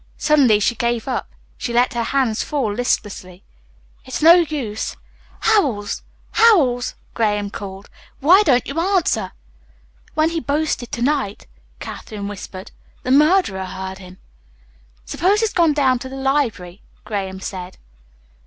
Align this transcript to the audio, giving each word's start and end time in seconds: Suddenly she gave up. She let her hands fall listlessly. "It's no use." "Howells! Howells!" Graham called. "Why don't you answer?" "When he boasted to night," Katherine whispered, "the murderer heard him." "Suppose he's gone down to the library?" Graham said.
Suddenly 0.17 0.59
she 0.59 0.73
gave 0.73 1.07
up. 1.07 1.29
She 1.59 1.71
let 1.73 1.93
her 1.93 2.05
hands 2.05 2.41
fall 2.43 2.73
listlessly. 2.73 3.43
"It's 4.03 4.19
no 4.23 4.33
use." 4.33 4.97
"Howells! 5.41 6.01
Howells!" 6.31 6.95
Graham 7.13 7.51
called. 7.51 7.87
"Why 8.19 8.41
don't 8.41 8.65
you 8.65 8.79
answer?" 8.79 9.31
"When 10.15 10.29
he 10.31 10.39
boasted 10.39 10.91
to 10.93 11.03
night," 11.03 11.45
Katherine 11.79 12.27
whispered, 12.27 12.71
"the 13.03 13.11
murderer 13.11 13.65
heard 13.65 13.99
him." 13.99 14.17
"Suppose 15.05 15.41
he's 15.41 15.53
gone 15.53 15.73
down 15.73 15.99
to 15.99 16.09
the 16.09 16.15
library?" 16.17 16.81
Graham 17.05 17.39
said. 17.39 17.77